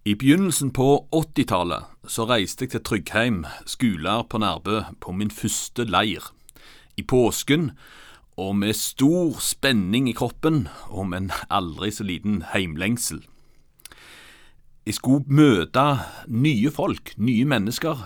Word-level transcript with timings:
I 0.00 0.14
begynnelsen 0.16 0.70
på 0.72 1.04
80-tallet 1.12 2.08
så 2.08 2.24
reiste 2.24 2.64
jeg 2.64 2.70
til 2.72 2.80
Tryggheim 2.88 3.42
skoler 3.68 4.22
på 4.24 4.38
Nærbø 4.40 4.78
på 4.96 5.12
min 5.12 5.28
første 5.28 5.84
leir. 5.84 6.30
I 6.96 7.02
påsken, 7.04 7.74
og 8.40 8.54
med 8.56 8.78
stor 8.80 9.36
spenning 9.44 10.08
i 10.08 10.14
kroppen, 10.16 10.70
om 10.88 11.12
en 11.12 11.28
aldri 11.52 11.90
så 11.92 12.06
liten 12.08 12.38
heimlengsel. 12.54 13.18
Jeg 14.88 14.96
skulle 14.96 15.28
møte 15.28 15.84
nye 16.32 16.72
folk, 16.72 17.12
nye 17.20 17.44
mennesker, 17.44 18.00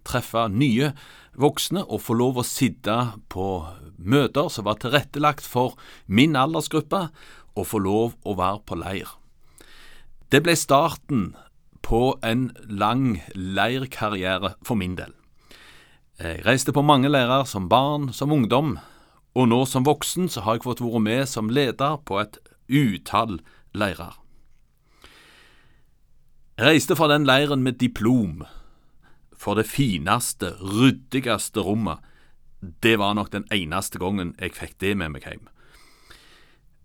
treffe 0.00 0.46
nye 0.48 0.94
voksne 1.36 1.82
og 1.84 2.00
få 2.06 2.16
lov 2.22 2.40
å 2.40 2.46
sitte 2.48 2.96
på 3.28 3.50
møter 3.98 4.48
som 4.48 4.64
var 4.64 4.80
tilrettelagt 4.80 5.44
for 5.44 5.76
min 6.06 6.40
aldersgruppe, 6.40 7.10
og 7.52 7.68
få 7.68 7.82
lov 7.84 8.16
å 8.24 8.36
være 8.40 8.64
på 8.64 8.80
leir. 8.80 9.12
Det 10.34 10.40
ble 10.42 10.56
starten 10.58 11.28
på 11.86 12.16
en 12.26 12.48
lang 12.66 13.20
leirkarriere 13.38 14.56
for 14.66 14.74
min 14.74 14.96
del. 14.98 15.12
Jeg 16.18 16.40
reiste 16.42 16.72
på 16.74 16.82
mange 16.82 17.06
leirer 17.06 17.44
som 17.46 17.68
barn, 17.70 18.08
som 18.10 18.34
ungdom, 18.34 18.72
og 19.38 19.46
nå 19.46 19.60
som 19.70 19.86
voksen 19.86 20.26
så 20.26 20.42
har 20.42 20.56
jeg 20.58 20.64
fått 20.64 20.82
være 20.82 21.04
med 21.04 21.30
som 21.30 21.52
leder 21.54 22.00
på 22.02 22.18
et 22.18 22.40
utall 22.66 23.38
leirer. 23.78 24.18
Jeg 26.58 26.66
reiste 26.66 26.98
fra 26.98 27.12
den 27.14 27.30
leiren 27.30 27.62
med 27.62 27.78
diplom 27.78 28.42
for 29.38 29.54
det 29.54 29.68
fineste, 29.70 30.56
ryddigste 30.58 31.62
rommet. 31.62 32.02
Det 32.58 32.98
var 32.98 33.14
nok 33.14 33.30
den 33.30 33.46
eneste 33.54 34.02
gangen 34.02 34.34
jeg 34.42 34.58
fikk 34.58 34.80
det 34.82 34.96
med 34.98 35.14
meg 35.14 35.30
hjem. 35.30 35.46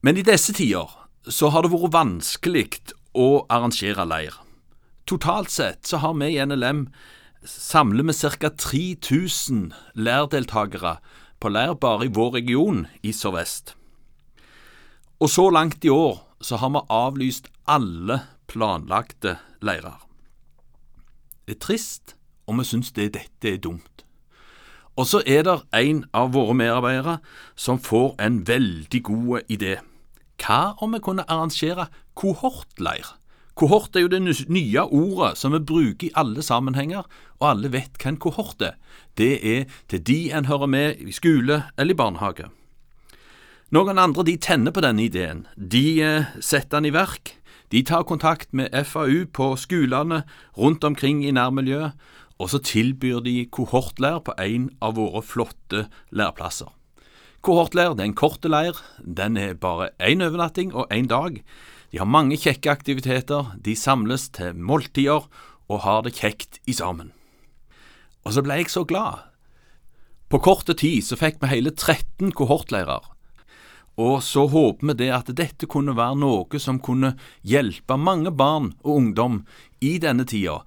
Men 0.05 0.21
i 0.21 0.29
disse 0.29 0.53
tider 0.53 0.99
så 1.25 1.49
har 1.49 1.65
det 1.65 1.73
vært 1.73 1.97
vanskelig 1.97 2.67
å 3.19 3.45
arrangere 3.51 4.05
leir. 4.07 4.35
Totalt 5.09 5.51
sett 5.51 5.89
så 5.89 5.99
har 6.03 6.15
vi 6.19 6.31
i 6.35 6.45
NLM 6.45 6.87
samler 7.45 8.07
vi 8.07 8.13
ca. 8.13 8.49
3000 8.49 9.73
lærdeltakere 9.95 10.97
på 11.39 11.51
leir 11.51 11.75
bare 11.75 12.07
i 12.07 12.13
vår 12.13 12.33
region 12.39 12.85
i 13.03 13.13
Sør-Vest. 13.15 13.75
Og 15.19 15.29
så 15.29 15.49
langt 15.51 15.85
i 15.85 15.91
år 15.91 16.21
så 16.41 16.59
har 16.59 16.71
vi 16.75 16.85
avlyst 16.89 17.49
alle 17.67 18.21
planlagte 18.47 19.37
leirer. 19.61 19.99
Det 21.47 21.57
er 21.57 21.63
trist, 21.65 22.15
og 22.47 22.59
vi 22.59 22.67
syns 22.67 22.91
det, 22.95 23.13
dette 23.17 23.49
er 23.49 23.57
dumt. 23.57 24.05
Og 24.99 25.07
så 25.07 25.21
er 25.25 25.45
det 25.47 25.55
en 25.75 26.03
av 26.13 26.33
våre 26.35 26.53
medarbeidere 26.53 27.19
som 27.55 27.79
får 27.79 28.15
en 28.19 28.41
veldig 28.47 29.03
god 29.03 29.47
idé. 29.51 29.77
Hva 30.39 30.75
om 30.79 30.93
vi 30.95 31.01
kunne 31.03 31.27
arrangere 31.27 31.89
kohortleir? 32.15 33.15
Kohort 33.59 33.95
er 33.95 34.05
jo 34.05 34.11
det 34.11 34.21
nye 34.47 34.85
ordet 34.85 35.33
som 35.37 35.51
vi 35.51 35.59
bruker 35.59 36.07
i 36.07 36.13
alle 36.15 36.43
sammenhenger, 36.45 37.03
og 37.39 37.49
alle 37.49 37.71
vet 37.73 37.97
hva 37.99 38.13
en 38.13 38.21
kohort 38.21 38.61
er. 38.63 38.77
Det 39.19 39.33
er 39.43 39.65
til 39.91 40.05
de 40.07 40.31
en 40.31 40.47
hører 40.47 40.71
med 40.71 41.03
i 41.03 41.11
skole 41.11 41.63
eller 41.75 41.93
i 41.93 41.99
barnehage. 41.99 42.47
Noen 43.75 43.99
andre 44.01 44.23
de 44.25 44.37
tenner 44.41 44.73
på 44.73 44.81
denne 44.81 45.03
ideen. 45.03 45.43
De 45.53 45.99
eh, 46.01 46.31
setter 46.39 46.79
den 46.79 46.89
i 46.89 46.95
verk. 46.95 47.35
De 47.69 47.83
tar 47.85 48.07
kontakt 48.07 48.55
med 48.55 48.73
FAU 48.87 49.27
på 49.29 49.51
skolene 49.59 50.23
rundt 50.57 50.87
omkring 50.87 51.21
i 51.27 51.35
nærmiljøet, 51.35 51.93
og 52.39 52.49
så 52.49 52.63
tilbyr 52.63 53.19
de 53.21 53.43
kohortleir 53.51 54.23
på 54.23 54.33
en 54.39 54.71
av 54.81 54.95
våre 54.97 55.21
flotte 55.21 55.89
lærplasser. 56.15 56.71
Kohortleir 57.39 57.93
det 57.95 58.03
er 58.03 58.09
en 58.09 58.17
kort 58.19 58.43
leir. 58.43 58.79
Den 58.99 59.37
er 59.39 59.55
bare 59.55 59.93
én 60.03 60.23
overnatting 60.25 60.73
og 60.75 60.91
én 60.91 61.07
dag. 61.07 61.39
De 61.91 61.97
har 62.01 62.09
mange 62.09 62.35
kjekke 62.37 62.71
aktiviteter, 62.71 63.53
de 63.55 63.75
samles 63.75 64.27
til 64.35 64.57
måltider 64.57 65.23
og 65.69 65.79
har 65.85 66.03
det 66.03 66.17
kjekt 66.17 66.59
i 66.67 66.75
sammen. 66.75 67.13
Og 68.27 68.35
så 68.35 68.43
ble 68.43 68.59
jeg 68.59 68.73
så 68.73 68.83
glad. 68.83 69.23
På 70.29 70.41
korte 70.43 70.75
tid 70.77 71.05
så 71.07 71.17
fikk 71.17 71.39
vi 71.41 71.53
hele 71.53 71.71
13 71.71 72.35
kohortleirer. 72.35 73.07
Og 73.99 74.19
så 74.23 74.45
håper 74.51 74.91
vi 74.91 74.97
det 74.99 75.09
at 75.15 75.31
dette 75.35 75.67
kunne 75.67 75.95
være 75.95 76.19
noe 76.19 76.59
som 76.59 76.77
kunne 76.83 77.15
hjelpe 77.41 77.97
mange 77.97 78.31
barn 78.35 78.73
og 78.83 78.99
ungdom 78.99 79.41
i 79.79 79.97
denne 79.99 80.27
tida. 80.27 80.59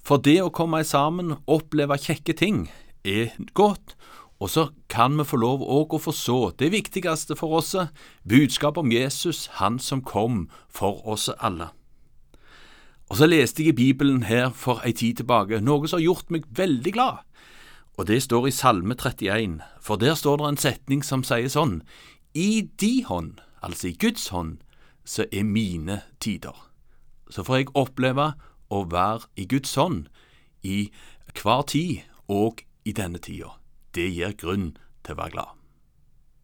For 0.00 0.22
det 0.22 0.38
å 0.42 0.54
komme 0.54 0.80
sammen 0.86 1.36
oppleve 1.50 1.98
kjekke 2.00 2.34
ting 2.38 2.64
er 3.04 3.34
godt, 3.54 3.96
og 4.40 4.50
så 4.50 4.68
kan 4.88 5.18
vi 5.18 5.24
få 5.28 5.36
lov 5.36 5.60
òg 5.60 5.94
å 5.94 6.00
forstå 6.00 6.38
det 6.62 6.70
viktigste 6.72 7.36
for 7.36 7.58
oss, 7.58 7.74
budskapet 8.24 8.80
om 8.80 8.92
Jesus, 8.92 9.46
Han 9.60 9.78
som 9.78 10.00
kom 10.00 10.48
for 10.68 11.04
oss 11.06 11.28
alle. 11.38 11.68
Og 13.10 13.18
så 13.18 13.26
leste 13.26 13.62
jeg 13.62 13.74
i 13.74 13.76
Bibelen 13.76 14.22
her 14.22 14.50
for 14.50 14.80
ei 14.86 14.94
tid 14.96 15.20
tilbake 15.20 15.60
noe 15.60 15.88
som 15.88 15.98
har 15.98 16.06
gjort 16.06 16.30
meg 16.30 16.48
veldig 16.48 16.92
glad. 16.94 17.20
Og 17.98 18.06
det 18.06 18.22
står 18.22 18.48
i 18.48 18.54
Salme 18.54 18.94
31, 18.94 19.60
for 19.80 20.00
der 20.00 20.14
står 20.14 20.40
det 20.40 20.48
en 20.48 20.62
setning 20.64 21.04
som 21.04 21.24
sier 21.26 21.50
sånn 21.52 21.82
I 22.32 22.64
di 22.80 23.02
hånd, 23.04 23.42
altså 23.60 23.90
i 23.90 23.98
Guds 23.98 24.28
hånd, 24.32 24.62
så 25.04 25.26
er 25.32 25.44
mine 25.44 26.00
tider. 26.20 26.56
Så 27.28 27.44
får 27.44 27.56
jeg 27.56 27.74
oppleve 27.74 28.32
å 28.70 28.84
være 28.88 29.28
i 29.36 29.44
Guds 29.44 29.74
hånd 29.74 30.06
i 30.62 30.88
hver 31.34 31.66
tid 31.68 32.06
og 32.30 32.64
i 32.86 32.96
denne 32.96 33.18
tida 33.18 33.59
det 33.94 34.10
gir 34.14 34.36
grunn 34.38 34.72
til 35.04 35.16
å 35.16 35.20
være 35.22 35.34
glad. 35.36 35.59